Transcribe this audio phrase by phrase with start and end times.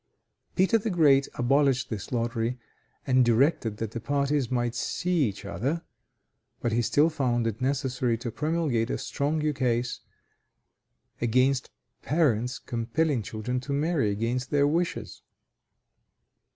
[0.55, 2.57] Peter the Great abolished this lottery,
[3.05, 5.83] and directed that the parties might see each other,
[6.59, 9.99] but he still found it necessary to promulgate a strong ukase
[11.21, 11.69] against
[12.01, 15.21] parents compelling children to marry against their wishes.